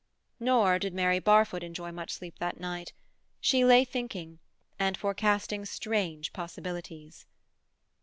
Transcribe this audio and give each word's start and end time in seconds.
Nor 0.39 0.79
did 0.79 0.95
Mary 0.95 1.19
Barfoot 1.19 1.61
enjoy 1.61 1.91
much 1.91 2.09
sleep 2.09 2.39
that 2.39 2.59
night. 2.59 2.91
She 3.39 3.63
lay 3.63 3.85
thinking, 3.85 4.39
and 4.79 4.97
forecasting 4.97 5.63
strange 5.63 6.33
possibilities. 6.33 7.27